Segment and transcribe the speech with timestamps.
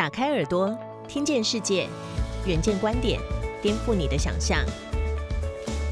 [0.00, 0.74] 打开耳朵，
[1.06, 1.86] 听见世界，
[2.46, 3.20] 远见观点，
[3.60, 4.64] 颠覆你的想象。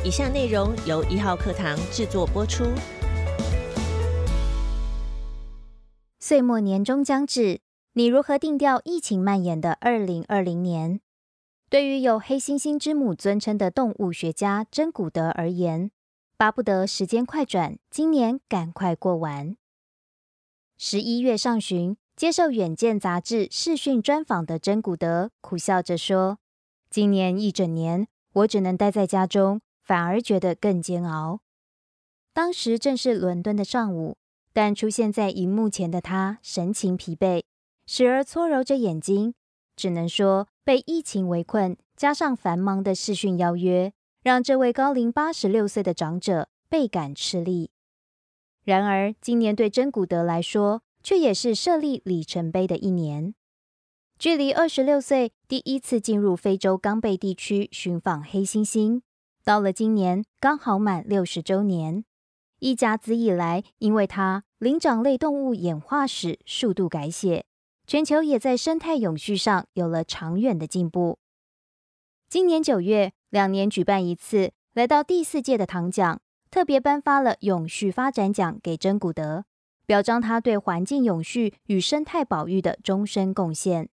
[0.02, 2.65] 以下内容由一号课堂制作播出。
[6.18, 7.60] 岁末年终将至，
[7.92, 11.00] 你如何定调疫情蔓延的二零二零年？
[11.68, 15.90] 对于有“黑猩猩之母”尊称的动物学家珍古德而言，
[16.38, 19.54] 巴不得时间快转，今年赶快过完。
[20.79, 26.41] 十一月上旬，接受《远见》杂志视讯专访的珍古德苦笑着说
[26.91, 31.39] ：“今年一整年，我只能待在家中，反而觉得更煎熬。”
[32.34, 34.16] 当时正是伦敦的上午，
[34.52, 37.44] 但出现在荧幕前的他神情疲惫，
[37.86, 39.34] 时而搓揉着眼睛，
[39.77, 43.92] 只能说被疫情围困，加上繁忙的视讯邀约。
[44.24, 47.70] 让这位高龄八十六岁的长者倍感吃力。
[48.64, 53.32] 然而，今年对真古德来说，却也是设立里程碑的一年。
[54.18, 59.00] 距离二十六岁第一次进入非洲冈贝地区寻访黑猩猩，
[59.42, 62.05] 到了今年刚好满六十周年。
[62.58, 67.46] 一甲子以来，因为他灵长类动物演化史数度改写，
[67.86, 71.18] 全球也在生态永续上有了长远的进步。
[72.28, 73.12] 今年九月。
[73.30, 79.46] 两年举办一次，来到第四届的唐奖，特别颁发了永续发展奖给真古德，
[79.89, 83.89] 表彰他对环境永续与生态保育的终身贡献。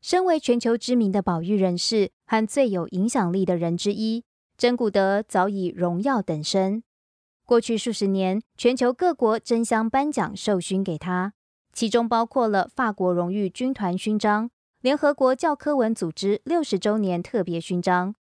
[0.00, 4.22] 身为全球知名的保育人士和最有影响力的人之一，
[4.56, 6.84] 真古德早已荣耀等身。
[7.44, 11.32] 过去数十年，全球各国争相颁奖授勋给他，
[11.72, 14.48] 其中包括了法国荣誉军团勋章。
[14.80, 18.14] 联合国教科文组织六十周年特别勋章，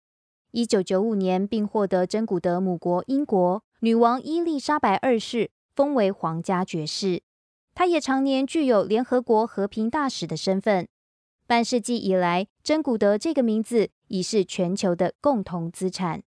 [0.53, 7.23] 一九九五年并获得真古德母国英国女王伊丽莎白二世封为皇家爵士。
[7.73, 10.89] 他也常年具有联合国和平大使的身份。
[11.47, 16.25] 半世纪以来，真古德这个名字已是全球的共同资产。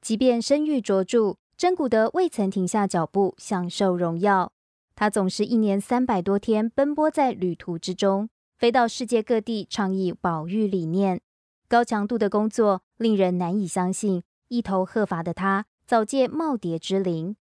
[0.00, 4.50] 即便声誉卓著，真古德未曾停下脚步享受荣耀。
[4.96, 8.30] 他总是一年三百多天奔波在旅途之中。
[8.56, 11.20] 飞到世界各地倡议保育理念，
[11.68, 14.22] 高强度的工作令人难以相信。
[14.48, 17.36] 一头鹤发的他早届耄耋之龄，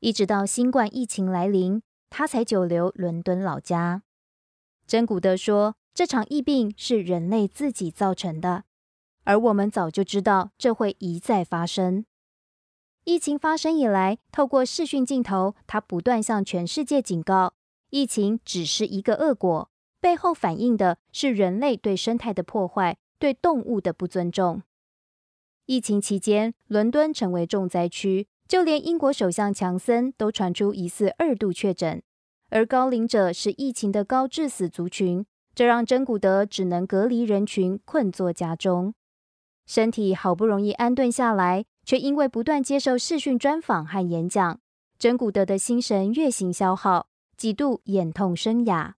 [0.00, 4.02] 一直到新冠疫情来临，他才久留伦敦老家。
[4.86, 8.64] 真古德说：“这场疫病是人类自己造成的，
[9.24, 12.06] 而我们早就知道这会一再发生。”
[13.04, 17.54] 疫情发生以来，透过视讯镜头，他不断向全世界警告：
[17.90, 19.70] 疫情只是一个恶果。
[20.00, 24.62] 背后反映的是人类对生态的破坏，对动物的不尊重。
[25.66, 32.02] 疫情期间，伦敦成为重灾区，就连英国首相强森都传出疑似二度确诊。
[32.48, 35.24] 而高龄者是疫情的高致死族群，
[35.54, 38.92] 这让真古德只能隔离人群，困坐家中。
[39.66, 44.58] 身体好不容易安顿下来，却因为不断接受视讯专访和演讲，
[44.98, 47.06] 真古德的心神越行消耗，
[47.36, 48.96] 几度眼痛生哑。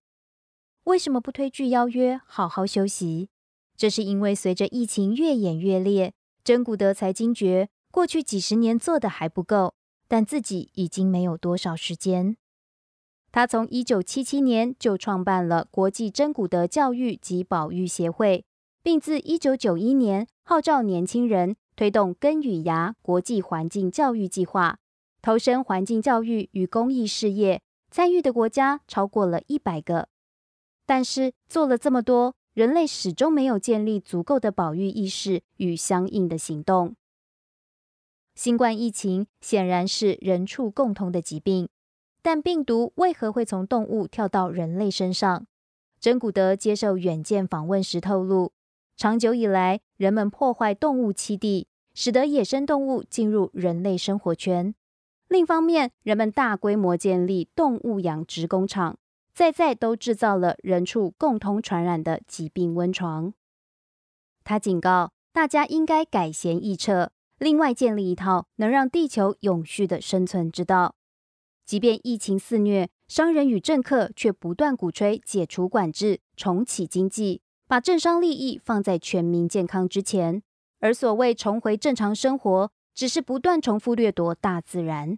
[0.85, 3.29] 为什么不推拒邀约，好好休息？
[3.77, 9.75] 这是因为随着疫情越演越烈，真古德才惊觉过去几十年做的还不够，
[10.07, 12.35] 但自己已经没有多少时间。
[13.31, 18.45] 他从一九七七年就创办了国际真古德教育及保育协会，
[18.81, 24.79] 并自一九九一年号召年轻人推动根与芽国际环境教育计划，
[25.21, 27.61] 投身环境教育与公益事业，
[27.91, 30.07] 参与的国家超过了一百个。
[30.87, 36.95] 但是做了这么多，人类始终没有建立足够的保育意识与相应的行动。
[38.35, 41.69] 新冠疫情显然是人畜共同的疾病，
[42.21, 45.45] 但病毒为何会从动物跳到人类身上？
[45.99, 48.51] 真古德接受远见访问时透露，
[48.97, 54.73] 长久以来，人们破坏动物栖地，使得野生动物进入人类生活圈；
[55.27, 58.97] 另一方面，人们大规模建立动物养殖工厂。
[59.33, 63.33] 在在都制造了人畜共同传染的疾病温床。
[64.43, 70.95] 他警告大家应该改弦易辙，另外建立一套能让地球永续的生存之道。
[71.65, 80.41] 即便疫情肆虐，商人与政客却不断鼓吹解除管制、重启经济，把政商利益放在全民健康之前。
[80.79, 85.17] 而所谓重回正常生活，只是不断重复掠夺大自然。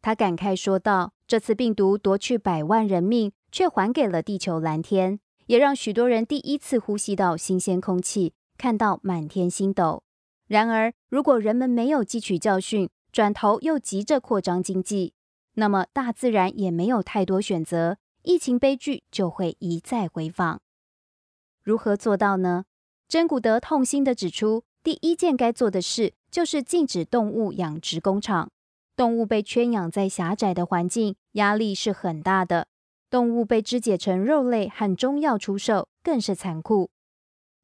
[0.00, 1.12] 他感慨说道。
[1.24, 10.02] 这次病毒夺去百万人命，却还给了地球蓝天，也让许多人第一次呼吸到新鲜空气，看到满天星斗。
[10.52, 15.14] 然而，如果人们没有汲取教训，转头又急着扩张经济，
[15.54, 20.60] 那么大自然也没有太多选择，疫情悲剧就会一再回访。
[21.62, 22.66] 如何做到呢？
[23.08, 28.50] 真古德痛心地指出，第一件该做的事就是禁止动物养殖工厂。
[28.94, 32.66] 动物被圈养在狭窄的环境，压力是很大的。
[33.08, 36.90] 动物被肢解成肉类和中药出售，更是残酷。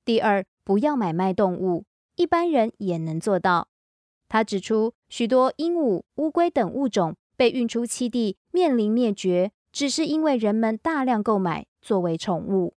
[0.06, 1.84] 第二，不要买卖动物，
[2.18, 3.68] 一般人也能做到。
[4.28, 12.74] 他指出，许多鹦鹉、乌龟等物种被运出栖地，面临灭绝，只是因为人们大量购买作为宠物。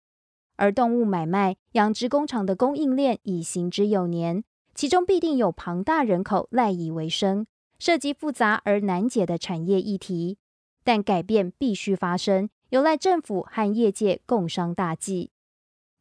[0.57, 4.43] 而动物买卖、养殖工厂的供应链已行之有年，
[4.75, 7.47] 其中必定有庞大人口赖以为生，
[7.79, 10.39] 涉及复杂而难解的产业议题。
[10.83, 15.31] 但改变必须发生，有赖政府和业界共商大计。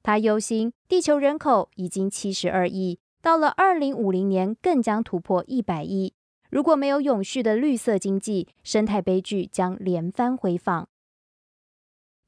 [0.01, 6.13] 他忧心，地球人口已经七十二亿，到了二零五零年更将突破一百亿。
[6.49, 10.87] 如果没有永续的绿色经济，生态悲剧将连番回访。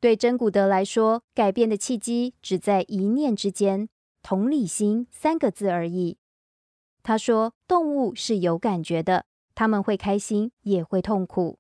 [0.02, 3.88] 对真古德来说，改变的契机只在一念之间，
[4.22, 6.18] 同理心三个字而已。
[7.02, 9.24] 他说：“动物是有感觉的，
[9.56, 11.60] 他们会开心，也会痛苦。”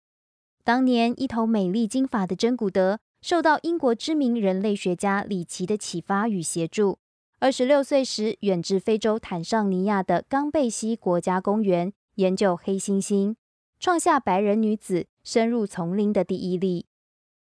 [0.65, 6.99] 当年一头美丽金发的真古德，受到英国知名人类学家里奇的启发与协助，
[7.41, 13.33] 二十六岁时远至非洲坦桑尼亚的冈贝西国家公园研究黑猩猩，
[13.79, 16.87] 创下白人女子深入丛林的第一例。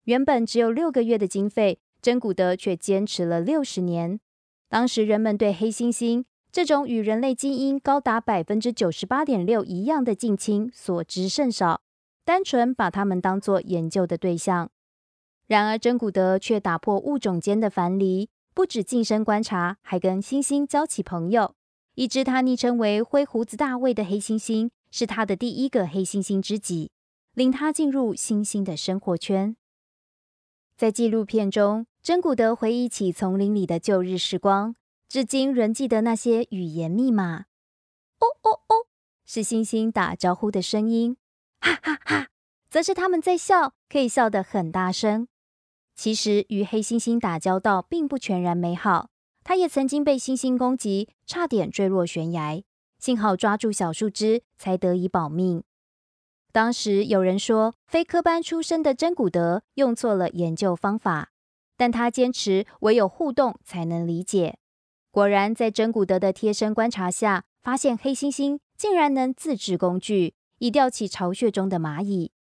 [0.04, 4.20] 原本只有六个月的经费，珍古德却坚持了六十年。
[4.68, 11.82] 当时人们对黑猩猩这种与人类基因高达百分之九十八点六一样的近亲所知甚少，
[12.24, 14.70] 单纯把它们当作研究的对象。
[15.48, 21.54] 然而珍古德却打破物种间的樊篱，不止近身观察，还跟猩猩交起朋友。
[21.94, 26.90] 一只他昵称为“灰胡子大卫”的黑猩猩，是他的第一个黑猩猩知己，
[27.34, 29.56] 领他进入猩猩的生活圈。
[30.76, 34.74] 在纪录片中，真古德回忆起丛林里的旧日时光，
[35.08, 37.44] 至今仍记得那些语言密码。
[38.18, 38.86] 哦哦哦，
[39.26, 41.16] 是猩猩打招呼的声音；
[41.60, 42.28] 哈哈哈，
[42.70, 45.28] 则是他们在笑，可以笑得很大声。
[46.02, 49.10] 其实与黑猩猩打交道并不全然美好，
[49.44, 52.60] 他也曾经被猩猩攻击，差点坠落悬崖，
[52.98, 55.62] 幸好抓住小树枝，才得以保命。
[56.50, 61.30] 当时有人说，非科班出身的真古德用错了研究方法，
[61.76, 64.58] 但他坚持唯有互动才能理解。
[65.12, 72.32] 果然，在真古德的贴身观察下，发现黑猩猩竟然能自制工具，以吊起巢穴中的蚂蚁。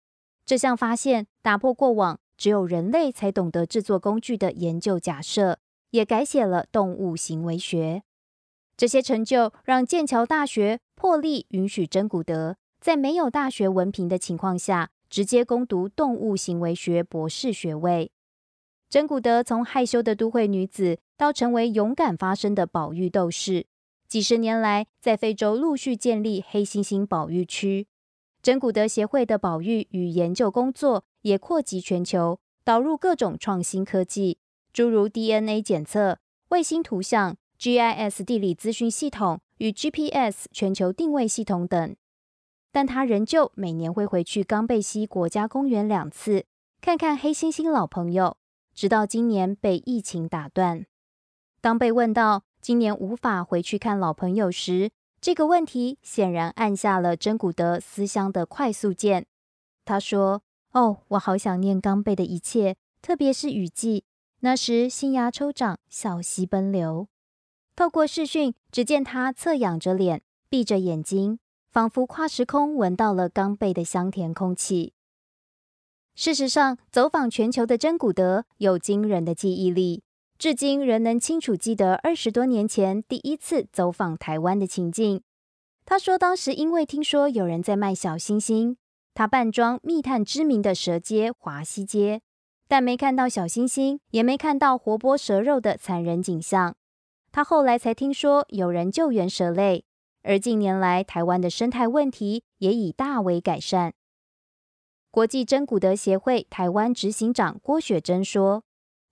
[0.47, 5.59] 这项发现打破过往只有人类才懂得制作工具的研究假设，
[5.91, 8.03] 也改写了动物行为学。
[8.79, 12.57] 这些成就让剑桥大学破例允许真古德。
[12.81, 18.11] 在没有大学文凭的情况下，直接攻读动物行为学博士学位。
[18.89, 23.67] 真古德从害羞的都会女子到成为勇敢发声的保育斗士，
[24.09, 27.87] 几十年来在非洲陆续建立黑猩猩保育区。
[28.41, 34.39] 真古德协会的保育与研究工作也扩及全球，导入各种创新科技，
[34.73, 36.19] 诸如 DNA 检测、
[36.49, 41.97] 卫星图像、GIS 地理资讯系统与 GPS 全球定位系统等。
[42.73, 46.45] 但他仍旧每年会回去冈贝西国家公园两次，
[46.81, 48.37] 看看黑猩猩老朋友，
[48.75, 50.87] 直到今年被疫情打断。
[51.61, 59.27] 当被问到今年无法回去看老朋友时，这个问题显然按下了真古德思乡的快速键。
[59.85, 60.43] 他说
[60.73, 64.05] ：“哦，我好想念冈贝的一切，特别是雨季，
[64.41, 67.09] 那时新芽抽长，小溪奔流。
[67.75, 71.39] 透过视讯，只见他侧仰着脸，闭着眼睛。”
[71.71, 74.93] 仿佛跨时空闻到了刚贝的香甜空气。
[76.17, 80.03] 事实上，走访全球的真古德有惊人的记忆力，
[80.37, 85.23] 至今仍能清楚记得二十多年前第一次走访台湾的情境。
[85.85, 88.77] 他说，当时因为听说有人在卖小星星，
[89.15, 92.23] 他扮装密探知名的蛇街华西街，
[92.69, 96.77] 但没看到小星星，也没看到活剥蛇肉的残忍景象。
[97.33, 99.85] 他后来才听说有人救援蛇类。
[100.23, 103.95] 而近年来，台湾的生态问题也已大为改善。
[105.11, 108.63] 国际真古德协会台湾执行长郭雪珍说：“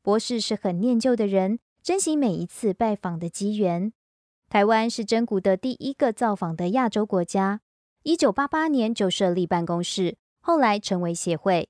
[0.02, 3.93] 博士是很念旧的人，珍惜每一次拜访的机缘。
[4.50, 7.62] 台湾是真古德第一个造访的亚洲国家，
[8.02, 11.69] 一九八八年就设立办公室，后来成为协会，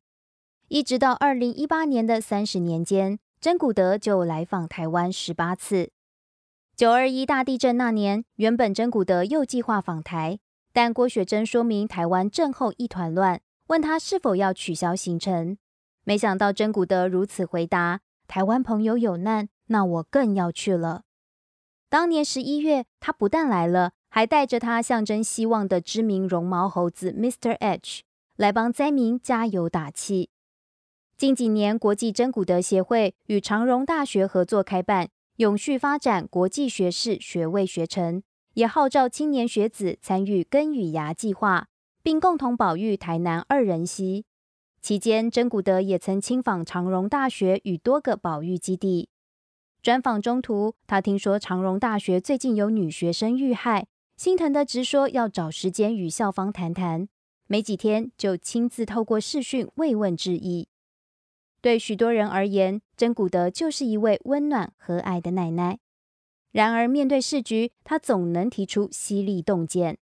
[0.68, 5.90] 一直到二零一八年的三十年间，真古德就来访台湾十八次。”
[6.76, 10.38] 九二一大地震那年，原本真古德又计划访台，
[10.73, 15.58] 但郭雪珍说明台湾震后一团乱，问他是否要取消行程。
[16.04, 21.02] 没想到真古德如此回答：“台湾朋友有难，那我更要去了。”
[21.90, 27.52] 当年十一月，他不但来了，还带着他象征希望的知名绒毛猴子 Mr.
[27.52, 28.02] H
[28.36, 30.30] 来帮灾民加油打气。
[31.16, 38.22] 近几年，国际真古德协会与长荣大学合作开办永续发展国际学士学位学程，
[38.54, 41.68] 也号召青年学子参与根与芽计划，
[42.02, 44.24] 并共同保育台南二人溪。
[44.80, 49.08] 期间，真古德也曾亲访长荣大学与多个保育基地。
[49.82, 53.86] 专访中途，他听说长荣大学最近有女学生遇害，
[54.18, 57.08] 心疼的直说要找时间与校方谈谈。
[57.46, 60.66] 没几天，就亲自透过视讯慰问致意。
[61.60, 65.78] 对许多人而言，真古德就是一位温暖和蔼的奶奶。
[66.50, 69.98] 然而，面对市局，他总能提出犀利洞见，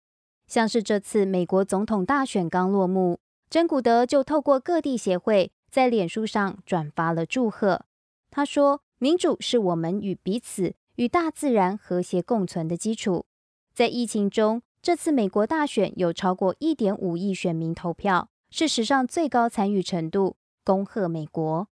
[0.46, 3.18] 像是这次美国总统大选刚落幕。
[3.50, 7.84] 真古德就透过各地协会在脸书上转发了祝贺。
[8.30, 13.26] 他说：“民主是我们与彼此、与大自然和谐共存的基础。
[13.74, 20.36] 在疫情中，这次美国大选有超过一点五亿选民投票，是史上最高参与程度。
[20.62, 21.66] 恭贺美国！”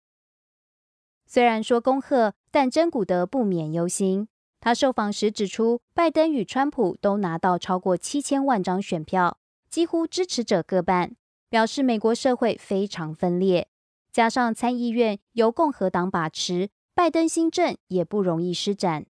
[1.27, 4.29] 虽然说恭贺，但真古德不免忧心。
[4.61, 9.37] 他受访时指出，拜登与川普都拿到超过七千万张选票，
[9.69, 11.15] 几乎支持者各半。
[11.49, 13.67] 表示美国社会非常分裂，
[14.11, 19.07] 加上参议院由共和党把持，拜登新政也不容易施展。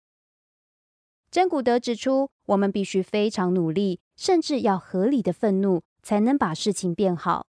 [1.31, 7.47] 真古德指出，我们必须非常努力，甚至要合理的愤怒，才能把事情变好。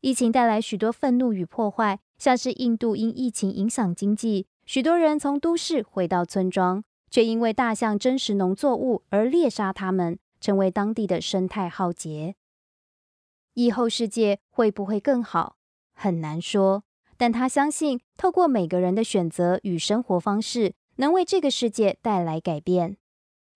[0.00, 12.34] 疫情带来许多愤怒与破坏，像是印度因疫情影响经济，许多人从都市回到村庄，却因为大象真实农作物而猎杀它们，成为当地的生态浩劫。
[13.54, 15.56] 以后世界会不会更好，
[15.94, 16.84] 很难说。
[17.16, 22.96] 但他相信，透过每个人的选择与生活方式，能为这个世界带来改变。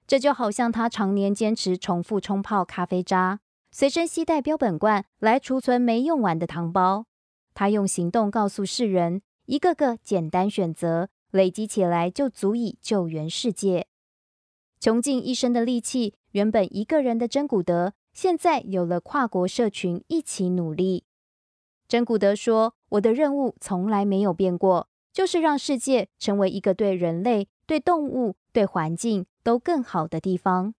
[0.09, 7.05] 这就好像他常年坚持重复冲泡咖啡渣，随身携带标本罐来储存没用完的糖包。
[7.53, 13.87] 他用行动告诉世人，一个个简单选择累积起来，就足以救援世界。
[14.81, 17.93] 穷尽一生的力气，原本一个人的真古德。
[18.15, 21.05] 现在有了跨国社群一起努力，
[21.87, 30.75] 真古德说：“我的任务从来没有变过，就是让世界成为一个对人类、对动物、对环境都更好的地方。”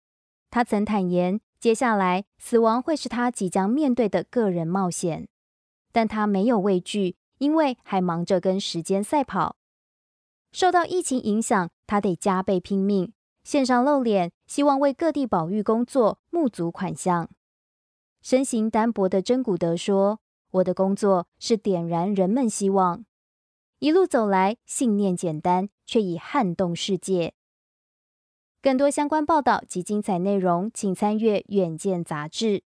[0.50, 5.28] 他曾坦言，接下来死亡会是他即将面对的个人冒险，
[5.92, 9.56] 但他没有畏惧，因为还忙着跟时间赛跑。
[10.52, 13.12] 受到疫情影响，他得加倍拼命。
[13.44, 17.30] 线上露脸，希望为各地保育工作募足款项。
[18.20, 23.04] 身形单薄的真古德说：“我的工作是点燃人们希望。
[23.78, 27.32] 一路走来，信念简单，却已撼动世界。”
[28.62, 32.62] 更多相关报道及精彩内容，请参阅《远见》杂志。